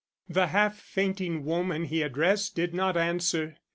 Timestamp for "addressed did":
2.01-2.73